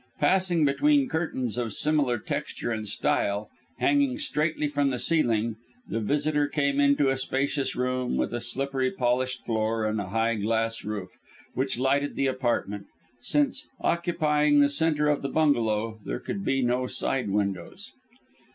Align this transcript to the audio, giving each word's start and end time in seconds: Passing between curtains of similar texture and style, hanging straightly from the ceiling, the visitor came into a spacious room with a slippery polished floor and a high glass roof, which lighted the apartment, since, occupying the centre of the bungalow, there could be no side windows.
Passing 0.19 0.65
between 0.65 1.07
curtains 1.07 1.59
of 1.59 1.75
similar 1.75 2.17
texture 2.17 2.71
and 2.71 2.87
style, 2.87 3.51
hanging 3.77 4.17
straightly 4.17 4.67
from 4.67 4.89
the 4.89 4.97
ceiling, 4.97 5.57
the 5.87 5.99
visitor 5.99 6.47
came 6.47 6.79
into 6.79 7.09
a 7.09 7.15
spacious 7.17 7.75
room 7.75 8.17
with 8.17 8.33
a 8.33 8.41
slippery 8.41 8.89
polished 8.89 9.45
floor 9.45 9.85
and 9.85 10.01
a 10.01 10.07
high 10.09 10.33
glass 10.33 10.83
roof, 10.83 11.11
which 11.53 11.77
lighted 11.77 12.15
the 12.15 12.25
apartment, 12.25 12.87
since, 13.19 13.67
occupying 13.81 14.59
the 14.59 14.69
centre 14.69 15.07
of 15.07 15.21
the 15.21 15.29
bungalow, 15.29 15.99
there 16.03 16.19
could 16.19 16.43
be 16.43 16.63
no 16.63 16.87
side 16.87 17.29
windows. 17.29 17.91